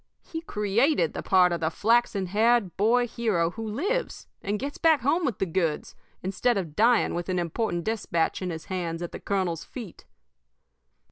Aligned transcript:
He 0.23 0.41
created 0.41 1.13
the 1.13 1.21
part 1.21 1.51
of 1.51 1.59
the 1.59 1.69
flaxen 1.69 2.25
haired 2.25 2.75
boy 2.75 3.05
hero 3.07 3.51
who 3.51 3.67
lives 3.67 4.25
and 4.41 4.57
gets 4.57 4.79
back 4.79 5.01
home 5.01 5.25
with 5.25 5.37
the 5.37 5.45
goods, 5.45 5.95
instead 6.23 6.57
of 6.57 6.75
dying 6.75 7.13
with 7.13 7.29
an 7.29 7.37
important 7.37 7.83
despatch 7.83 8.41
in 8.41 8.49
his 8.49 8.65
hands 8.65 9.03
at 9.03 9.13
his 9.13 9.21
colonel's 9.23 9.63
feet. 9.63 10.05